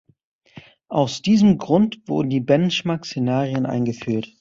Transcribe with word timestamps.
Aus 0.89 1.21
diesem 1.21 1.59
Grund 1.59 2.01
wurden 2.07 2.31
die 2.31 2.39
Benchmark-Szenarien 2.39 3.67
eingeführt. 3.67 4.33